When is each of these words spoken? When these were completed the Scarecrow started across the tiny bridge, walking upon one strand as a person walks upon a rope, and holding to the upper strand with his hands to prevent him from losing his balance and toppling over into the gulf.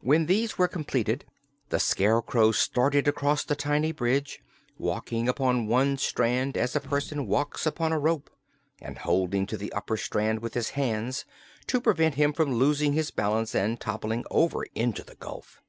When 0.00 0.24
these 0.24 0.56
were 0.56 0.68
completed 0.68 1.26
the 1.68 1.78
Scarecrow 1.78 2.50
started 2.50 3.06
across 3.06 3.44
the 3.44 3.54
tiny 3.54 3.92
bridge, 3.92 4.40
walking 4.78 5.28
upon 5.28 5.66
one 5.66 5.98
strand 5.98 6.56
as 6.56 6.74
a 6.74 6.80
person 6.80 7.26
walks 7.26 7.66
upon 7.66 7.92
a 7.92 7.98
rope, 7.98 8.30
and 8.80 8.96
holding 8.96 9.44
to 9.48 9.58
the 9.58 9.70
upper 9.74 9.98
strand 9.98 10.38
with 10.38 10.54
his 10.54 10.70
hands 10.70 11.26
to 11.66 11.78
prevent 11.78 12.14
him 12.14 12.32
from 12.32 12.54
losing 12.54 12.94
his 12.94 13.10
balance 13.10 13.54
and 13.54 13.78
toppling 13.80 14.24
over 14.30 14.64
into 14.74 15.04
the 15.04 15.16
gulf. 15.16 15.60